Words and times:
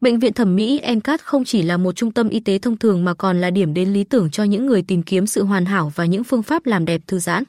Bệnh 0.00 0.18
viện 0.18 0.32
thẩm 0.32 0.56
mỹ 0.56 0.80
MCAT 0.96 1.22
không 1.22 1.44
chỉ 1.44 1.62
là 1.62 1.76
một 1.76 1.92
trung 1.92 2.12
tâm 2.12 2.28
y 2.28 2.40
tế 2.40 2.58
thông 2.58 2.78
thường 2.78 3.04
mà 3.04 3.14
còn 3.14 3.40
là 3.40 3.50
điểm 3.50 3.74
đến 3.74 3.92
lý 3.92 4.04
tưởng 4.04 4.30
cho 4.30 4.44
những 4.44 4.66
người 4.66 4.82
tìm 4.82 5.02
kiếm 5.02 5.26
sự 5.26 5.44
hoàn 5.44 5.64
hảo 5.64 5.92
và 5.94 6.04
những 6.04 6.24
phương 6.24 6.42
pháp 6.42 6.66
làm 6.66 6.84
đẹp 6.84 7.00
thư 7.06 7.18
giãn. 7.18 7.44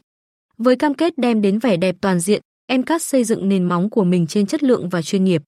Với 0.57 0.75
cam 0.75 0.93
kết 0.93 1.17
đem 1.17 1.41
đến 1.41 1.59
vẻ 1.59 1.77
đẹp 1.77 1.95
toàn 2.01 2.19
diện, 2.19 2.41
MCAT 2.73 3.01
xây 3.01 3.23
dựng 3.23 3.49
nền 3.49 3.63
móng 3.63 3.89
của 3.89 4.03
mình 4.03 4.27
trên 4.27 4.45
chất 4.45 4.63
lượng 4.63 4.89
và 4.89 5.01
chuyên 5.01 5.23
nghiệp. 5.23 5.41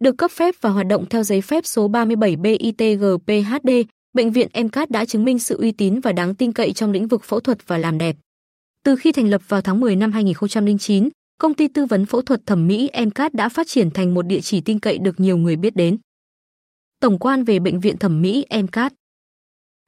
Được 0.00 0.18
cấp 0.18 0.30
phép 0.30 0.54
và 0.60 0.70
hoạt 0.70 0.86
động 0.86 1.06
theo 1.10 1.22
giấy 1.22 1.40
phép 1.40 1.66
số 1.66 1.88
37 1.88 2.36
BITGPHD, 2.36 3.70
bệnh 4.14 4.32
viện 4.32 4.48
MCAT 4.64 4.90
đã 4.90 5.04
chứng 5.04 5.24
minh 5.24 5.38
sự 5.38 5.56
uy 5.58 5.72
tín 5.72 6.00
và 6.00 6.12
đáng 6.12 6.34
tin 6.34 6.52
cậy 6.52 6.72
trong 6.72 6.92
lĩnh 6.92 7.08
vực 7.08 7.24
phẫu 7.24 7.40
thuật 7.40 7.68
và 7.68 7.78
làm 7.78 7.98
đẹp. 7.98 8.16
Từ 8.84 8.96
khi 8.96 9.12
thành 9.12 9.28
lập 9.28 9.42
vào 9.48 9.60
tháng 9.60 9.80
10 9.80 9.96
năm 9.96 10.12
2009, 10.12 11.08
công 11.38 11.54
ty 11.54 11.68
tư 11.68 11.86
vấn 11.86 12.06
phẫu 12.06 12.22
thuật 12.22 12.46
thẩm 12.46 12.66
mỹ 12.66 12.90
MCAT 13.06 13.34
đã 13.34 13.48
phát 13.48 13.66
triển 13.66 13.90
thành 13.90 14.14
một 14.14 14.22
địa 14.22 14.40
chỉ 14.40 14.60
tin 14.60 14.78
cậy 14.78 14.98
được 14.98 15.20
nhiều 15.20 15.36
người 15.36 15.56
biết 15.56 15.76
đến. 15.76 15.98
Tổng 17.00 17.18
quan 17.18 17.44
về 17.44 17.58
bệnh 17.58 17.80
viện 17.80 17.98
thẩm 17.98 18.22
mỹ 18.22 18.46
MCAT 18.62 18.92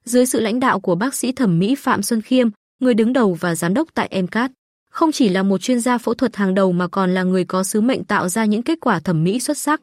Dưới 0.04 0.26
sự 0.26 0.40
lãnh 0.40 0.60
đạo 0.60 0.80
của 0.80 0.94
bác 0.94 1.14
sĩ 1.14 1.32
thẩm 1.32 1.58
mỹ 1.58 1.74
Phạm 1.74 2.02
Xuân 2.02 2.22
Khiêm, 2.22 2.48
người 2.80 2.94
đứng 2.94 3.12
đầu 3.12 3.34
và 3.34 3.54
giám 3.54 3.74
đốc 3.74 3.88
tại 3.94 4.22
MCAT, 4.22 4.50
không 4.90 5.12
chỉ 5.12 5.28
là 5.28 5.42
một 5.42 5.58
chuyên 5.58 5.80
gia 5.80 5.98
phẫu 5.98 6.14
thuật 6.14 6.36
hàng 6.36 6.54
đầu 6.54 6.72
mà 6.72 6.88
còn 6.88 7.14
là 7.14 7.22
người 7.22 7.44
có 7.44 7.64
sứ 7.64 7.80
mệnh 7.80 8.04
tạo 8.04 8.28
ra 8.28 8.44
những 8.44 8.62
kết 8.62 8.78
quả 8.80 9.00
thẩm 9.00 9.24
mỹ 9.24 9.40
xuất 9.40 9.58
sắc. 9.58 9.80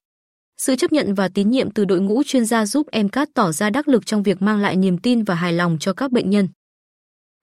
Sự 0.57 0.76
chấp 0.76 0.91
nhận 0.91 1.13
và 1.13 1.27
tín 1.27 1.49
nhiệm 1.49 1.71
từ 1.71 1.85
đội 1.85 2.02
ngũ 2.02 2.23
chuyên 2.23 2.46
gia 2.46 2.66
giúp 2.66 2.88
MCAT 3.04 3.30
tỏ 3.34 3.52
ra 3.52 3.70
đắc 3.70 3.88
lực 3.88 4.05
trong 4.05 4.23
việc 4.23 4.41
mang 4.41 4.59
lại 4.59 4.76
niềm 4.76 4.98
tin 4.98 5.23
và 5.23 5.35
hài 5.35 5.54
lòng 5.54 5.77
cho 5.80 5.93
các 5.93 6.12
bệnh 6.12 6.30
nhân. 6.30 6.48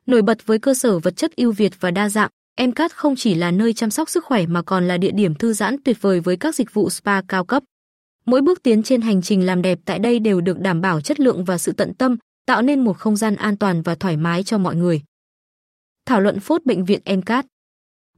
Nổi 0.06 0.23
bật 0.23 0.47
với 0.47 0.59
cơ 0.59 0.75
sở 0.75 0.98
vật 0.98 1.16
chất 1.16 1.37
ưu 1.37 1.53
việt 1.53 1.73
và 1.80 1.91
đa 1.91 2.09
dạng, 2.09 2.30
MCAT 2.67 2.93
không 2.93 3.17
chỉ 3.17 3.35
là 3.35 3.51
nơi 3.51 3.73
chăm 3.73 3.91
sóc 3.91 4.09
sức 4.09 4.25
khỏe 4.25 4.47
mà 4.47 4.62
còn 4.62 4.89
là 4.89 4.97
địa 4.97 5.11
điểm 5.11 5.35
thư 5.35 5.53
giãn 5.53 5.77
tuyệt 5.85 6.03
vời 6.03 6.21
với 6.21 6.37
các 6.37 6.55
dịch 6.55 6.75
vụ 6.75 6.91
spa 6.91 7.23
cao 7.23 7.45
cấp. 7.45 7.62
Mỗi 8.27 8.41
bước 8.41 8.62
tiến 8.62 8.83
trên 8.83 9.01
hành 9.01 9.23
trình 9.23 9.47
làm 9.47 9.62
đẹp 9.62 9.79
tại 9.84 9.98
đây 9.98 10.19
đều 10.19 10.41
được 10.41 10.61
đảm 10.61 10.81
bảo 10.81 11.01
chất 11.01 11.21
lượng 11.21 11.45
và 11.45 11.59
sự 11.59 11.73
tận 11.73 11.95
tâm, 11.95 12.17
tạo 12.47 12.62
nên 12.62 12.84
một 12.84 12.92
không 12.92 13.17
gian 13.17 13.37
an 13.37 13.56
toàn 13.56 13.83
và 13.83 13.95
thoải 13.95 14.17
mái 14.17 14.42
cho 14.42 14.59
mọi 14.59 14.77
người. 14.77 15.03
Thảo 16.06 16.20
luận 16.20 16.41
phốt 16.41 16.65
bệnh 16.65 16.84
viện 16.84 17.00
MCAT 17.17 17.47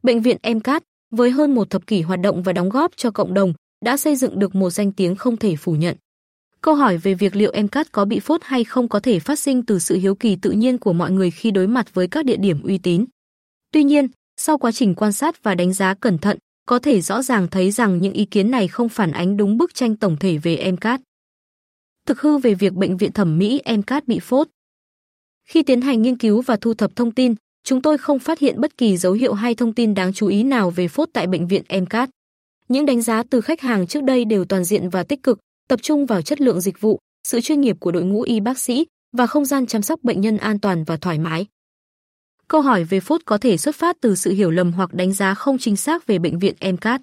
Bệnh 0.03 0.23
viện 0.23 0.37
MCAT, 0.55 0.83
với 1.11 1.31
hơn 1.31 1.55
một 1.55 1.71
thập 1.71 1.87
kỷ 1.87 2.03
hoạt 2.03 2.21
động 2.21 2.43
và 2.43 2.53
đóng 2.53 2.69
góp 2.69 2.97
cho 2.97 3.11
cộng 3.11 3.35
đồng, 3.35 3.53
đã 3.85 3.97
xây 3.97 4.17
dựng 4.17 4.39
được 4.39 4.55
một 4.55 4.71
danh 4.71 4.93
tiếng 4.93 5.17
không 5.17 5.37
thể 5.37 5.57
phủ 5.57 5.73
nhận. 5.73 5.97
Câu 6.61 6.75
hỏi 6.75 6.97
về 6.97 7.15
việc 7.15 7.37
liệu 7.37 7.53
MCAT 7.63 7.93
có 7.93 8.05
bị 8.05 8.21
phốt 8.21 8.41
hay 8.45 8.65
không 8.65 8.89
có 8.89 9.01
thể 9.01 9.19
phát 9.19 9.39
sinh 9.39 9.63
từ 9.63 9.79
sự 9.79 9.97
hiếu 9.97 10.15
kỳ 10.15 10.37
tự 10.37 10.51
nhiên 10.51 10.79
của 10.79 10.93
mọi 10.93 11.11
người 11.11 11.31
khi 11.31 11.51
đối 11.51 11.67
mặt 11.67 11.95
với 11.95 12.09
các 12.09 12.25
địa 12.25 12.37
điểm 12.37 12.63
uy 12.63 12.79
tín. 12.79 13.05
Tuy 13.73 13.85
nhiên, 13.85 14.09
sau 14.43 14.59
quá 14.59 14.73
trình 14.73 14.95
quan 14.95 15.13
sát 15.13 15.43
và 15.43 15.55
đánh 15.55 15.73
giá 15.73 15.95
cẩn 15.95 16.19
thận, 16.19 16.39
có 16.67 16.79
thể 16.79 17.01
rõ 17.01 17.23
ràng 17.23 17.49
thấy 17.49 17.71
rằng 17.71 17.99
những 17.99 18.13
ý 18.13 18.25
kiến 18.25 18.51
này 18.51 18.69
không 18.69 18.89
phản 18.89 19.13
ánh 19.13 19.37
đúng 19.37 19.57
bức 19.57 19.75
tranh 19.75 19.97
tổng 19.97 20.17
thể 20.17 20.39
về 20.39 20.73
MCAT. 20.73 21.01
Thực 22.07 22.21
hư 22.21 22.39
về 22.39 22.55
việc 22.55 22.73
bệnh 22.73 22.97
viện 22.97 23.13
thẩm 23.13 23.39
mỹ 23.39 23.63
MCAT 23.77 24.09
bị 24.09 24.19
phốt. 24.23 24.49
Khi 25.49 25.63
tiến 25.63 25.81
hành 25.81 26.03
nghiên 26.03 26.19
cứu 26.19 26.43
và 26.43 26.57
thu 26.57 26.75
thập 26.75 26.97
thông 26.97 27.13
tin, 27.13 27.35
chúng 27.65 27.83
tôi 27.83 27.99
không 27.99 28.19
phát 28.19 28.39
hiện 28.39 28.61
bất 28.61 28.77
kỳ 28.77 28.97
dấu 28.97 29.13
hiệu 29.13 29.35
hay 29.35 29.55
thông 29.55 29.75
tin 29.75 29.95
đáng 29.95 30.13
chú 30.13 30.27
ý 30.27 30.43
nào 30.43 30.71
về 30.71 30.89
phốt 30.89 31.09
tại 31.13 31.27
bệnh 31.27 31.47
viện 31.47 31.63
MCAT. 31.83 32.11
Những 32.69 32.87
đánh 32.87 33.03
giá 33.03 33.23
từ 33.31 33.41
khách 33.41 33.61
hàng 33.61 33.87
trước 33.87 34.03
đây 34.03 34.25
đều 34.25 34.45
toàn 34.45 34.65
diện 34.65 34.89
và 34.89 35.03
tích 35.03 35.23
cực, 35.23 35.39
tập 35.69 35.83
trung 35.83 36.07
vào 36.07 36.23
chất 36.23 36.41
lượng 36.41 36.61
dịch 36.61 36.81
vụ, 36.81 36.99
sự 37.29 37.41
chuyên 37.41 37.61
nghiệp 37.61 37.77
của 37.81 37.93
đội 37.93 38.05
ngũ 38.05 38.23
y 38.23 38.41
bác 38.41 38.59
sĩ 38.59 38.87
và 39.17 39.27
không 39.27 39.45
gian 39.45 39.67
chăm 39.67 39.83
sóc 39.83 40.01
bệnh 40.03 40.21
nhân 40.21 40.37
an 40.37 40.59
toàn 40.59 40.85
và 40.85 40.97
thoải 40.97 41.19
mái. 41.19 41.47
Câu 42.51 42.61
hỏi 42.61 42.85
về 42.85 43.01
phốt 43.01 43.21
có 43.25 43.39
thể 43.39 43.57
xuất 43.57 43.77
phát 43.77 43.97
từ 44.01 44.15
sự 44.15 44.33
hiểu 44.33 44.51
lầm 44.51 44.73
hoặc 44.73 44.95
đánh 44.95 45.13
giá 45.13 45.35
không 45.35 45.59
chính 45.59 45.77
xác 45.77 46.07
về 46.07 46.19
bệnh 46.19 46.39
viện 46.39 46.55
MCAT. 46.61 47.01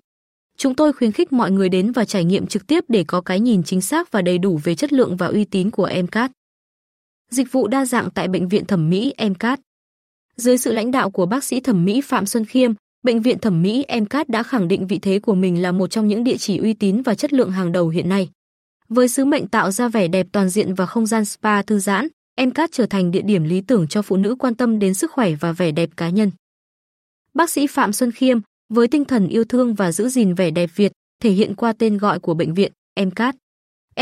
Chúng 0.58 0.76
tôi 0.76 0.94
khuyến 0.94 1.12
khích 1.12 1.34
mọi 1.34 1.52
người 1.52 1.70
đến 1.70 1.92
và 1.92 2.06
trải 2.06 2.23
nghiệm 2.23 2.48
trực 2.48 2.67
tiếp 2.67 2.84
để 2.88 3.04
có 3.08 3.22
cái 3.22 3.39
nhìn 3.39 3.64
chính 3.64 3.81
xác 3.81 4.12
và 4.12 4.22
đầy 4.22 4.38
đủ 4.38 4.59
về 4.64 4.76
chất 4.76 4.94
lượng 4.94 5.17
và 5.17 5.28
uy 5.28 5.45
tín 5.45 5.72
của 5.72 5.89
MCAT. 6.04 6.31
Dịch 7.31 7.52
vụ 7.52 7.67
đa 7.67 7.86
dạng 7.86 8.09
tại 8.09 8.28
bệnh 8.28 8.48
viện 8.48 8.66
thẩm 8.66 8.89
mỹ 8.89 9.14
MCAT. 9.30 9.59
Dưới 10.36 10.58
sự 10.58 10.73
lãnh 10.73 10.92
đạo 10.92 11.09
của 11.09 11.26
bác 11.26 11.44
sĩ 11.44 11.59
thẩm 11.59 11.86
mỹ 11.86 12.02
Phạm 12.02 12.26
Xuân 12.26 12.45
Khiêm, 12.45 12.72
bệnh 13.04 13.22
viện 13.22 13.39
thẩm 13.39 13.61
mỹ 13.61 13.86
MCAT 14.02 14.30
đã 14.30 14.43
khẳng 14.43 14.67
định 14.67 14.88
vị 14.88 14.99
thế 14.99 15.20
của 15.20 15.36
mình 15.36 15.61
là 15.61 15.72
một 15.72 15.88
trong 15.88 16.08
những 16.08 16.23
địa 16.23 16.38
chỉ 16.38 16.58
uy 16.58 16.73
tín 16.73 17.02
và 17.02 17.16
chất 17.16 17.33
lượng 17.33 17.52
hàng 17.52 17.72
đầu 17.72 17.89
hiện 17.89 18.10
nay. 18.10 18.30
Với 18.89 19.08
sứ 19.08 19.26
mệnh 19.26 19.48
tạo 19.48 19.72
ra 19.72 19.88
vẻ 19.88 20.08
đẹp 20.08 20.27
toàn 20.32 20.49
diện 20.49 20.73
và 20.73 20.86
không 20.86 21.05
gian 21.05 21.26
spa 21.26 21.61
thư 21.61 21.80
giãn, 21.80 22.08
MCAT 22.45 22.71
trở 22.71 22.86
thành 22.86 23.11
địa 23.11 23.21
điểm 23.21 23.43
lý 23.43 23.61
tưởng 23.61 23.87
cho 23.87 24.02
phụ 24.02 24.17
nữ 24.17 24.36
quan 24.39 24.55
tâm 24.55 24.80
đến 24.80 24.93
sức 24.93 25.11
khỏe 25.11 25.31
và 25.39 25.52
vẻ 25.52 25.71
đẹp 25.71 25.89
cá 25.98 26.09
nhân. 26.09 26.31
Bác 27.33 27.49
sĩ 27.49 27.67
Phạm 27.67 27.93
Xuân 27.93 28.11
Khiêm, 28.11 28.39
với 28.73 28.87
tinh 28.87 29.05
thần 29.05 29.27
yêu 29.27 29.43
thương 29.43 29.73
và 29.73 29.92
giữ 29.92 30.09
gìn 30.09 30.33
vẻ 30.33 30.52
đẹp 30.52 30.70
Việt, 30.75 30.92
thể 31.23 31.31
hiện 31.31 31.55
qua 31.55 31.73
tên 31.73 31.98
gọi 31.98 32.20
của 32.20 32.33
bệnh 32.33 32.53
viện, 32.53 32.71
MCAT. 32.99 33.36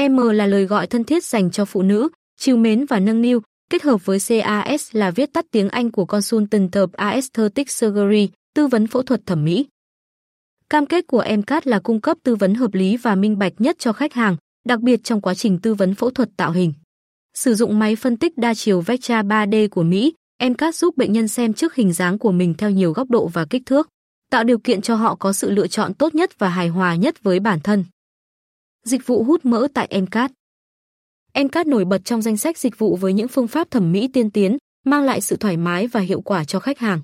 M 0.09 0.17
là 0.17 0.47
lời 0.47 0.65
gọi 0.65 0.87
thân 0.87 1.03
thiết 1.03 1.25
dành 1.25 1.51
cho 1.51 1.65
phụ 1.65 1.81
nữ, 1.81 2.09
chiều 2.37 2.57
mến 2.57 2.85
và 2.85 2.99
nâng 2.99 3.21
niu, 3.21 3.41
kết 3.69 3.83
hợp 3.83 4.05
với 4.05 4.19
CAS 4.19 4.95
là 4.95 5.11
viết 5.11 5.33
tắt 5.33 5.45
tiếng 5.51 5.69
Anh 5.69 5.91
của 5.91 6.05
Consultant 6.05 6.75
of 6.75 6.87
Aesthetic 6.93 7.69
Surgery, 7.69 8.29
tư 8.53 8.67
vấn 8.67 8.87
phẫu 8.87 9.03
thuật 9.03 9.25
thẩm 9.25 9.45
mỹ. 9.45 9.65
Cam 10.69 10.85
kết 10.85 11.07
của 11.07 11.23
MCAT 11.37 11.67
là 11.67 11.79
cung 11.79 12.01
cấp 12.01 12.17
tư 12.23 12.35
vấn 12.35 12.55
hợp 12.55 12.73
lý 12.73 12.97
và 12.97 13.15
minh 13.15 13.37
bạch 13.37 13.53
nhất 13.57 13.75
cho 13.79 13.93
khách 13.93 14.13
hàng, 14.13 14.37
đặc 14.65 14.79
biệt 14.79 15.03
trong 15.03 15.21
quá 15.21 15.33
trình 15.33 15.59
tư 15.59 15.73
vấn 15.73 15.95
phẫu 15.95 16.09
thuật 16.09 16.29
tạo 16.37 16.51
hình. 16.51 16.73
Sử 17.35 17.55
dụng 17.55 17.79
máy 17.79 17.95
phân 17.95 18.17
tích 18.17 18.37
đa 18.37 18.53
chiều 18.53 18.81
Vectra 18.81 19.23
3D 19.23 19.69
của 19.69 19.83
Mỹ, 19.83 20.13
MCAT 20.43 20.75
giúp 20.75 20.97
bệnh 20.97 21.13
nhân 21.13 21.27
xem 21.27 21.53
trước 21.53 21.75
hình 21.75 21.93
dáng 21.93 22.17
của 22.17 22.31
mình 22.31 22.53
theo 22.57 22.69
nhiều 22.69 22.91
góc 22.91 23.09
độ 23.09 23.27
và 23.27 23.45
kích 23.45 23.61
thước, 23.65 23.89
tạo 24.31 24.43
điều 24.43 24.57
kiện 24.57 24.81
cho 24.81 24.95
họ 24.95 25.15
có 25.15 25.33
sự 25.33 25.49
lựa 25.49 25.67
chọn 25.67 25.93
tốt 25.93 26.15
nhất 26.15 26.39
và 26.39 26.49
hài 26.49 26.67
hòa 26.67 26.95
nhất 26.95 27.23
với 27.23 27.39
bản 27.39 27.59
thân. 27.59 27.85
Dịch 28.83 29.07
vụ 29.07 29.23
hút 29.23 29.45
mỡ 29.45 29.67
tại 29.73 30.01
MCAT 30.01 30.31
MCAT 31.43 31.67
nổi 31.67 31.85
bật 31.85 32.05
trong 32.05 32.21
danh 32.21 32.37
sách 32.37 32.57
dịch 32.57 32.79
vụ 32.79 32.95
với 32.95 33.13
những 33.13 33.27
phương 33.27 33.47
pháp 33.47 33.71
thẩm 33.71 33.91
mỹ 33.91 34.07
tiên 34.13 34.31
tiến, 34.31 34.57
mang 34.85 35.03
lại 35.03 35.21
sự 35.21 35.35
thoải 35.35 35.57
mái 35.57 35.87
và 35.87 35.99
hiệu 35.99 36.21
quả 36.21 36.43
cho 36.43 36.59
khách 36.59 36.79
hàng. 36.79 37.01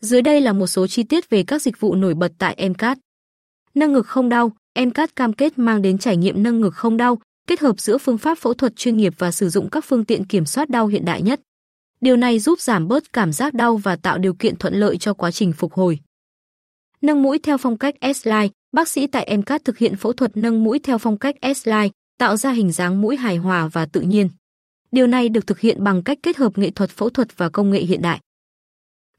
Dưới 0.00 0.22
đây 0.22 0.40
là 0.40 0.52
một 0.52 0.66
số 0.66 0.86
chi 0.86 1.02
tiết 1.02 1.30
về 1.30 1.42
các 1.42 1.62
dịch 1.62 1.80
vụ 1.80 1.94
nổi 1.94 2.14
bật 2.14 2.32
tại 2.38 2.68
MCAT. 2.68 2.98
Nâng 3.74 3.92
ngực 3.92 4.06
không 4.06 4.28
đau, 4.28 4.52
MCAT 4.80 5.16
cam 5.16 5.32
kết 5.32 5.58
mang 5.58 5.82
đến 5.82 5.98
trải 5.98 6.16
nghiệm 6.16 6.42
nâng 6.42 6.60
ngực 6.60 6.74
không 6.74 6.96
đau, 6.96 7.18
kết 7.46 7.60
hợp 7.60 7.80
giữa 7.80 7.98
phương 7.98 8.18
pháp 8.18 8.38
phẫu 8.38 8.54
thuật 8.54 8.76
chuyên 8.76 8.96
nghiệp 8.96 9.14
và 9.18 9.30
sử 9.30 9.48
dụng 9.48 9.70
các 9.70 9.84
phương 9.84 10.04
tiện 10.04 10.24
kiểm 10.24 10.46
soát 10.46 10.70
đau 10.70 10.86
hiện 10.86 11.04
đại 11.04 11.22
nhất. 11.22 11.40
Điều 12.00 12.16
này 12.16 12.38
giúp 12.38 12.60
giảm 12.60 12.88
bớt 12.88 13.12
cảm 13.12 13.32
giác 13.32 13.54
đau 13.54 13.76
và 13.76 13.96
tạo 13.96 14.18
điều 14.18 14.34
kiện 14.34 14.56
thuận 14.56 14.74
lợi 14.74 14.98
cho 14.98 15.14
quá 15.14 15.30
trình 15.30 15.52
phục 15.52 15.72
hồi. 15.72 15.98
Nâng 17.00 17.22
mũi 17.22 17.38
theo 17.38 17.58
phong 17.58 17.78
cách 17.78 17.94
S-line, 18.00 18.48
bác 18.72 18.88
sĩ 18.88 19.06
tại 19.06 19.36
MCAT 19.36 19.64
thực 19.64 19.78
hiện 19.78 19.96
phẫu 19.96 20.12
thuật 20.12 20.36
nâng 20.36 20.64
mũi 20.64 20.78
theo 20.78 20.98
phong 20.98 21.18
cách 21.18 21.34
S-line, 21.40 21.88
tạo 22.18 22.36
ra 22.36 22.52
hình 22.52 22.72
dáng 22.72 23.00
mũi 23.00 23.16
hài 23.16 23.36
hòa 23.36 23.68
và 23.68 23.86
tự 23.86 24.00
nhiên. 24.00 24.28
Điều 24.92 25.06
này 25.06 25.28
được 25.28 25.46
thực 25.46 25.60
hiện 25.60 25.84
bằng 25.84 26.02
cách 26.02 26.18
kết 26.22 26.36
hợp 26.36 26.58
nghệ 26.58 26.70
thuật 26.70 26.90
phẫu 26.90 27.10
thuật 27.10 27.38
và 27.38 27.48
công 27.48 27.70
nghệ 27.70 27.80
hiện 27.80 28.02
đại. 28.02 28.20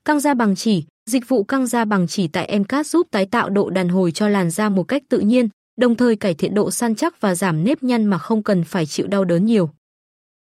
Căng 0.05 0.19
da 0.19 0.33
bằng 0.33 0.55
chỉ, 0.55 0.83
dịch 1.09 1.27
vụ 1.27 1.43
căng 1.43 1.67
da 1.67 1.85
bằng 1.85 2.07
chỉ 2.07 2.27
tại 2.27 2.59
MCAT 2.59 2.87
giúp 2.87 3.07
tái 3.11 3.25
tạo 3.25 3.49
độ 3.49 3.69
đàn 3.69 3.89
hồi 3.89 4.11
cho 4.11 4.27
làn 4.27 4.49
da 4.49 4.69
một 4.69 4.83
cách 4.83 5.03
tự 5.09 5.19
nhiên, 5.19 5.49
đồng 5.77 5.95
thời 5.95 6.15
cải 6.15 6.33
thiện 6.33 6.53
độ 6.53 6.71
săn 6.71 6.95
chắc 6.95 7.21
và 7.21 7.35
giảm 7.35 7.63
nếp 7.63 7.83
nhăn 7.83 8.05
mà 8.05 8.17
không 8.17 8.43
cần 8.43 8.63
phải 8.63 8.85
chịu 8.85 9.07
đau 9.07 9.25
đớn 9.25 9.45
nhiều. 9.45 9.69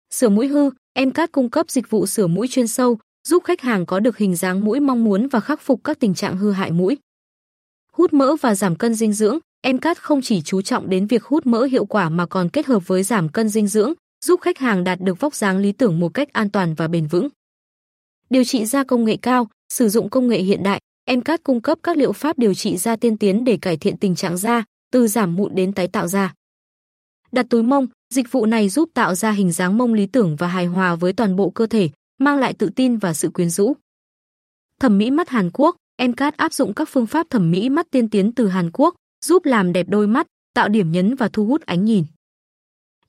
Sửa 0.10 0.30
mũi 0.30 0.48
hư, 0.48 0.70
MCAT 1.00 1.32
cung 1.32 1.50
cấp 1.50 1.70
dịch 1.70 1.90
vụ 1.90 2.06
sửa 2.06 2.28
mũi 2.28 2.48
chuyên 2.48 2.68
sâu, 2.68 2.98
giúp 3.28 3.44
khách 3.44 3.62
hàng 3.62 3.86
có 3.86 4.00
được 4.00 4.18
hình 4.18 4.36
dáng 4.36 4.66
mũi 4.66 4.80
mong 4.80 5.04
muốn 5.04 5.28
và 5.28 5.40
khắc 5.40 5.62
phục 5.62 5.84
các 5.84 6.00
tình 6.00 6.14
trạng 6.14 6.38
hư 6.38 6.52
hại 6.52 6.72
mũi. 6.72 6.98
Hút 7.92 8.14
mỡ 8.14 8.36
và 8.42 8.56
giảm 8.56 8.76
cân 8.76 8.94
dinh 8.94 9.14
dưỡng, 9.14 9.40
MCAT 9.74 9.98
không 9.98 10.22
chỉ 10.22 10.42
chú 10.42 10.62
trọng 10.62 10.90
đến 10.90 11.08
việc 11.08 11.24
hút 11.24 11.46
mỡ 11.46 11.64
hiệu 11.64 11.86
quả 11.86 12.10
mà 12.10 12.26
còn 12.26 12.50
kết 12.50 12.66
hợp 12.66 12.88
với 12.88 13.04
giảm 13.04 13.30
cân 13.30 13.50
dinh 13.50 13.68
dưỡng, 13.68 13.94
giúp 14.26 14.42
khách 14.42 14.58
hàng 14.58 14.84
đạt 14.84 15.00
được 15.02 15.20
vóc 15.20 15.36
dáng 15.36 15.58
lý 15.58 15.72
tưởng 15.72 16.00
một 16.00 16.14
cách 16.14 16.34
an 16.34 16.50
toàn 16.50 16.74
và 16.74 16.88
bền 16.88 17.08
vững. 17.08 17.30
Điều 18.30 18.44
trị 18.44 18.66
da 18.66 18.84
công 18.84 19.06
nghệ 19.06 19.18
cao, 19.22 19.48
sử 19.74 19.90
dụng 19.90 20.10
công 20.10 20.28
nghệ 20.28 20.40
hiện 20.40 20.64
đại, 20.64 20.82
MCAT 21.12 21.44
cung 21.44 21.62
cấp 21.62 21.80
các 21.84 21.98
liệu 21.98 22.12
pháp 22.12 22.38
điều 22.38 22.54
trị 22.54 22.78
da 22.78 22.96
tiên 22.96 23.18
tiến 23.18 23.44
để 23.44 23.58
cải 23.62 23.78
thiện 23.78 23.98
tình 23.98 24.16
trạng 24.16 24.38
da, 24.38 24.64
từ 24.92 25.08
giảm 25.08 25.36
mụn 25.36 25.56
đến 25.56 25.74
tái 25.74 25.88
tạo 25.88 26.08
da. 26.08 26.34
Đặt 27.32 27.46
túi 27.50 27.64
mông, 27.64 27.88
dịch 28.14 28.32
vụ 28.32 28.46
này 28.46 28.70
giúp 28.70 28.90
tạo 28.94 29.16
ra 29.16 29.32
hình 29.32 29.52
dáng 29.52 29.78
mông 29.78 29.94
lý 29.94 30.06
tưởng 30.06 30.36
và 30.36 30.48
hài 30.48 30.66
hòa 30.66 30.96
với 30.96 31.14
toàn 31.14 31.36
bộ 31.36 31.50
cơ 31.50 31.68
thể, 31.68 31.90
mang 32.18 32.38
lại 32.38 32.54
tự 32.54 32.70
tin 32.76 32.98
và 32.98 33.14
sự 33.14 33.30
quyến 33.30 33.50
rũ. 33.50 33.74
Thẩm 34.82 34.98
mỹ 34.98 35.12
mắt 35.12 35.30
Hàn 35.30 35.50
Quốc, 35.54 35.76
MCAT 36.02 36.38
áp 36.38 36.54
dụng 36.54 36.74
các 36.74 36.90
phương 36.92 37.08
pháp 37.08 37.28
thẩm 37.30 37.52
mỹ 37.52 37.70
mắt 37.70 37.88
tiên 37.92 38.10
tiến 38.10 38.32
từ 38.32 38.48
Hàn 38.48 38.70
Quốc, 38.74 38.96
giúp 39.26 39.46
làm 39.46 39.74
đẹp 39.74 39.90
đôi 39.90 40.08
mắt, 40.08 40.28
tạo 40.54 40.70
điểm 40.70 40.92
nhấn 40.92 41.16
và 41.16 41.30
thu 41.34 41.46
hút 41.46 41.62
ánh 41.62 41.86
nhìn. 41.86 42.06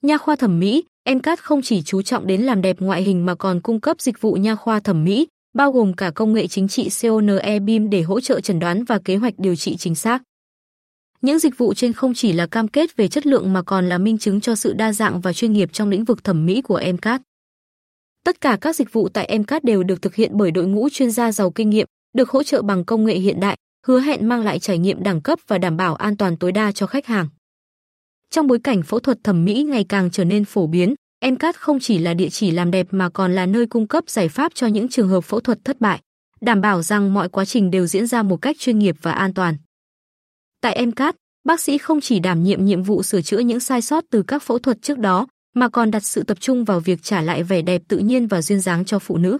Nha 0.01 0.17
khoa 0.17 0.35
thẩm 0.35 0.59
mỹ, 0.59 0.83
MCAT 1.09 1.39
không 1.39 1.61
chỉ 1.61 1.81
chú 1.81 2.01
trọng 2.01 2.27
đến 2.27 2.41
làm 2.41 2.61
đẹp 2.61 2.79
ngoại 2.79 3.03
hình 3.03 3.25
mà 3.25 3.35
còn 3.35 3.61
cung 3.61 3.81
cấp 3.81 4.01
dịch 4.01 4.21
vụ 4.21 4.33
nha 4.33 4.55
khoa 4.55 4.79
thẩm 4.79 5.03
mỹ, 5.03 5.27
bao 5.55 5.71
gồm 5.71 5.93
cả 5.93 6.11
công 6.11 6.33
nghệ 6.33 6.47
chính 6.47 6.67
trị 6.67 6.89
CONE 7.01 7.59
BIM 7.59 7.89
để 7.89 8.01
hỗ 8.01 8.19
trợ 8.19 8.41
chẩn 8.41 8.59
đoán 8.59 8.83
và 8.83 8.99
kế 9.05 9.15
hoạch 9.15 9.33
điều 9.37 9.55
trị 9.55 9.75
chính 9.77 9.95
xác. 9.95 10.23
Những 11.27 11.39
dịch 11.39 11.57
vụ 11.57 11.73
trên 11.73 11.93
không 11.93 12.13
chỉ 12.13 12.33
là 12.33 12.47
cam 12.47 12.67
kết 12.67 12.97
về 12.97 13.07
chất 13.07 13.27
lượng 13.27 13.53
mà 13.53 13.61
còn 13.61 13.89
là 13.89 13.97
minh 13.97 14.17
chứng 14.17 14.41
cho 14.41 14.55
sự 14.55 14.73
đa 14.73 14.93
dạng 14.93 15.21
và 15.21 15.33
chuyên 15.33 15.53
nghiệp 15.53 15.73
trong 15.73 15.89
lĩnh 15.89 16.03
vực 16.03 16.23
thẩm 16.23 16.45
mỹ 16.45 16.61
của 16.61 16.81
MCAT. 16.93 17.21
Tất 18.23 18.41
cả 18.41 18.57
các 18.61 18.75
dịch 18.75 18.93
vụ 18.93 19.09
tại 19.09 19.39
MCAT 19.39 19.63
đều 19.63 19.83
được 19.83 20.01
thực 20.01 20.15
hiện 20.15 20.31
bởi 20.33 20.51
đội 20.51 20.67
ngũ 20.67 20.89
chuyên 20.89 21.11
gia 21.11 21.31
giàu 21.31 21.51
kinh 21.51 21.69
nghiệm, 21.69 21.87
được 22.13 22.29
hỗ 22.29 22.43
trợ 22.43 22.61
bằng 22.61 22.85
công 22.85 23.05
nghệ 23.05 23.15
hiện 23.15 23.39
đại, 23.39 23.57
hứa 23.87 23.99
hẹn 23.99 24.29
mang 24.29 24.43
lại 24.43 24.59
trải 24.59 24.77
nghiệm 24.77 25.03
đẳng 25.03 25.21
cấp 25.21 25.39
và 25.47 25.57
đảm 25.57 25.77
bảo 25.77 25.95
an 25.95 26.17
toàn 26.17 26.37
tối 26.37 26.51
đa 26.51 26.71
cho 26.71 26.87
khách 26.87 27.05
hàng. 27.05 27.27
Trong 28.29 28.47
bối 28.47 28.59
cảnh 28.59 28.83
phẫu 28.83 28.99
thuật 28.99 29.17
thẩm 29.23 29.45
mỹ 29.45 29.63
ngày 29.63 29.85
càng 29.89 30.11
trở 30.11 30.25
nên 30.25 30.45
phổ 30.45 30.67
biến, 30.67 30.95
MCAT 31.25 31.55
không 31.55 31.79
chỉ 31.79 31.97
là 31.97 32.13
địa 32.13 32.29
chỉ 32.29 32.51
làm 32.51 32.71
đẹp 32.71 32.87
mà 32.91 33.09
còn 33.09 33.35
là 33.35 33.45
nơi 33.45 33.65
cung 33.65 33.87
cấp 33.87 34.03
giải 34.07 34.29
pháp 34.29 34.51
cho 34.55 34.67
những 34.67 34.87
trường 34.87 35.09
hợp 35.09 35.21
phẫu 35.21 35.39
thuật 35.39 35.59
thất 35.65 35.81
bại, 35.81 36.01
đảm 36.41 36.61
bảo 36.61 36.81
rằng 36.81 37.13
mọi 37.13 37.29
quá 37.29 37.45
trình 37.45 37.71
đều 37.71 37.85
diễn 37.85 38.07
ra 38.07 38.23
một 38.23 38.37
cách 38.37 38.55
chuyên 38.59 38.79
nghiệp 38.79 38.95
và 39.01 39.11
an 39.11 39.33
toàn. 39.33 39.57
Tại 40.67 40.85
MCAT, 40.85 41.15
bác 41.45 41.61
sĩ 41.61 41.77
không 41.77 42.01
chỉ 42.01 42.19
đảm 42.19 42.43
nhiệm 42.43 42.65
nhiệm 42.65 42.83
vụ 42.83 43.03
sửa 43.03 43.21
chữa 43.21 43.39
những 43.39 43.59
sai 43.59 43.81
sót 43.81 44.03
từ 44.11 44.23
các 44.23 44.43
phẫu 44.43 44.59
thuật 44.59 44.81
trước 44.81 44.97
đó, 44.97 45.27
mà 45.55 45.69
còn 45.69 45.91
đặt 45.91 46.03
sự 46.03 46.23
tập 46.23 46.37
trung 46.39 46.63
vào 46.63 46.79
việc 46.79 47.03
trả 47.03 47.21
lại 47.21 47.43
vẻ 47.43 47.61
đẹp 47.61 47.81
tự 47.87 47.97
nhiên 47.97 48.27
và 48.27 48.41
duyên 48.41 48.59
dáng 48.59 48.85
cho 48.85 48.99
phụ 48.99 49.17
nữ. 49.17 49.37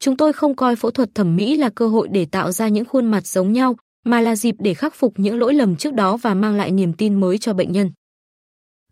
Chúng 0.00 0.16
tôi 0.16 0.32
không 0.32 0.56
coi 0.56 0.76
phẫu 0.76 0.90
thuật 0.90 1.14
thẩm 1.14 1.36
mỹ 1.36 1.56
là 1.56 1.70
cơ 1.74 1.88
hội 1.88 2.08
để 2.10 2.24
tạo 2.24 2.52
ra 2.52 2.68
những 2.68 2.84
khuôn 2.84 3.06
mặt 3.06 3.26
giống 3.26 3.52
nhau, 3.52 3.76
mà 4.04 4.20
là 4.20 4.36
dịp 4.36 4.54
để 4.58 4.74
khắc 4.74 4.94
phục 4.94 5.12
những 5.16 5.38
lỗi 5.38 5.54
lầm 5.54 5.76
trước 5.76 5.94
đó 5.94 6.16
và 6.16 6.34
mang 6.34 6.56
lại 6.56 6.70
niềm 6.70 6.92
tin 6.92 7.20
mới 7.20 7.38
cho 7.38 7.52
bệnh 7.52 7.72
nhân. 7.72 7.90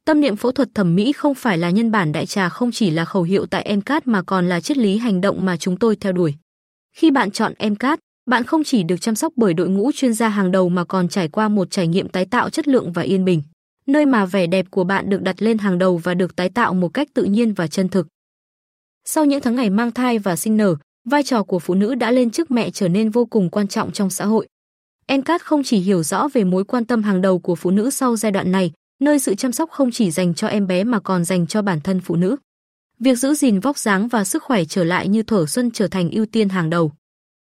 Tâm 0.05 0.21
niệm 0.21 0.37
phẫu 0.37 0.53
thuật 0.53 0.69
thẩm 0.75 0.95
mỹ 0.95 1.13
không 1.13 1.35
phải 1.35 1.59
là 1.59 1.71
nhân 1.71 1.91
bản 1.91 2.13
đại 2.13 2.27
trà 2.27 2.49
không 2.49 2.73
chỉ 2.73 2.91
là 2.91 3.05
khẩu 3.05 3.23
hiệu 3.23 3.47
tại 3.47 3.77
MCAT 3.77 4.07
mà 4.07 4.23
còn 4.23 4.49
là 4.49 4.61
triết 4.61 4.77
lý 4.77 4.99
hành 4.99 5.21
động 5.21 5.45
mà 5.45 5.57
chúng 5.57 5.77
tôi 5.79 5.97
theo 5.97 6.13
đuổi. 6.13 6.35
Khi 6.97 7.11
bạn 7.11 7.31
chọn 7.31 7.53
MCAT, 7.71 7.99
bạn 8.27 8.45
không 8.45 8.65
chỉ 8.65 8.83
được 8.83 9.01
chăm 9.01 9.15
sóc 9.15 9.33
bởi 9.37 9.55
đội 9.55 9.69
ngũ 9.69 9.93
chuyên 9.95 10.15
gia 10.15 10.29
hàng 10.29 10.53
đầu 10.53 10.69
mà 10.69 10.85
còn 10.85 11.09
trải 11.09 11.29
qua 11.29 11.49
một 11.49 11.71
trải 11.71 11.87
nghiệm 11.87 12.09
tái 12.09 12.27
tạo 12.27 12.51
chất 12.51 12.69
lượng 12.69 12.93
và 12.93 13.03
yên 13.03 13.25
bình, 13.25 13.43
nơi 13.87 14.07
mà 14.07 14.27
vẻ 14.27 14.47
đẹp 14.47 14.67
của 14.71 14.85
bạn 14.85 15.11
được 15.11 15.23
đặt 15.23 15.43
lên 15.43 15.59
hàng 15.59 15.79
đầu 15.79 15.97
và 15.97 16.15
được 16.15 16.37
tái 16.37 16.49
tạo 16.49 16.75
một 16.75 16.89
cách 16.89 17.09
tự 17.15 17.25
nhiên 17.25 17.55
và 17.55 17.67
chân 17.67 17.89
thực. 17.89 18.07
Sau 19.05 19.25
những 19.25 19.41
tháng 19.41 19.55
ngày 19.55 19.71
mang 19.71 19.93
thai 19.93 20.19
và 20.19 20.37
sinh 20.37 20.57
nở, 20.57 20.77
vai 21.05 21.23
trò 21.23 21.43
của 21.43 21.59
phụ 21.59 21.75
nữ 21.75 21.95
đã 21.95 22.11
lên 22.11 22.31
chức 22.31 22.51
mẹ 22.51 22.71
trở 22.71 22.89
nên 22.89 23.11
vô 23.11 23.25
cùng 23.25 23.51
quan 23.51 23.69
trọng 23.69 23.93
trong 23.93 24.11
xã 24.11 24.25
hội. 24.25 24.47
Encat 25.07 25.43
không 25.45 25.63
chỉ 25.65 25.79
hiểu 25.79 26.03
rõ 26.03 26.29
về 26.35 26.45
mối 26.45 26.65
quan 26.65 26.85
tâm 26.85 27.03
hàng 27.03 27.21
đầu 27.21 27.39
của 27.39 27.55
phụ 27.55 27.71
nữ 27.71 27.91
sau 27.91 28.17
giai 28.17 28.33
đoạn 28.33 28.53
này, 28.53 28.73
nơi 29.01 29.19
sự 29.19 29.35
chăm 29.35 29.53
sóc 29.53 29.71
không 29.71 29.91
chỉ 29.91 30.11
dành 30.11 30.35
cho 30.35 30.47
em 30.47 30.67
bé 30.67 30.85
mà 30.85 31.01
còn 31.01 31.25
dành 31.25 31.47
cho 31.47 31.63
bản 31.63 31.81
thân 31.81 32.01
phụ 32.01 32.17
nữ. 32.17 32.37
Việc 33.01 33.19
giữ 33.19 33.35
gìn 33.35 33.61
vóc 33.61 33.79
dáng 33.79 34.09
và 34.09 34.25
sức 34.25 34.43
khỏe 34.43 34.65
trở 34.65 34.85
lại 34.85 35.09
như 35.09 35.23
thở 35.23 35.47
xuân 35.47 35.71
trở 35.71 35.89
thành 35.89 36.11
ưu 36.11 36.27
tiên 36.27 36.49
hàng 36.49 36.71
đầu. 36.71 36.93